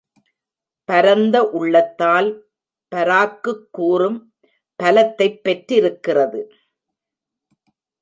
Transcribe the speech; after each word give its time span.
பரந்த 0.89 1.43
உள்ளத்தால் 1.49 2.29
பராக்குக் 2.95 3.67
கூறும் 3.71 4.33
பலத்தைப் 4.75 5.43
பெற்றிருக்கிறது. 5.43 6.41